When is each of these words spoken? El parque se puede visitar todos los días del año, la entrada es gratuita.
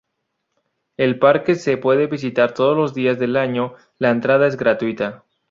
El 0.97 1.19
parque 1.19 1.53
se 1.53 1.77
puede 1.77 2.07
visitar 2.07 2.55
todos 2.55 2.75
los 2.75 2.95
días 2.95 3.19
del 3.19 3.37
año, 3.37 3.75
la 3.99 4.09
entrada 4.09 4.47
es 4.47 4.57
gratuita. 4.57 5.25